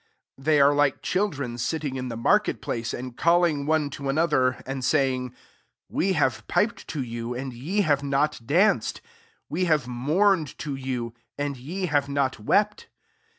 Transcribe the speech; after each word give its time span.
32 0.37 0.43
They 0.43 0.59
are 0.59 0.73
like 0.73 1.03
children 1.03 1.59
sitting 1.59 1.95
in 1.95 2.09
the 2.09 2.17
market 2.17 2.59
place, 2.59 2.91
and 2.91 3.15
calling 3.15 3.67
one 3.67 3.91
to 3.91 4.09
another, 4.09 4.59
and 4.65 4.83
saying, 4.83 5.31
* 5.61 5.89
We 5.89 6.13
have 6.13 6.47
piped 6.47 6.87
to 6.87 7.03
you, 7.03 7.35
and 7.35 7.53
ye 7.53 7.81
have 7.81 8.01
not 8.01 8.41
danced: 8.47 9.01
we 9.47 9.65
have 9.65 9.87
mourned 9.87 10.57
to 10.57 10.73
you, 10.73 11.13
and 11.37 11.55
ye 11.55 11.85
have 11.85 12.09
not 12.09 12.39
wept. 12.39 12.87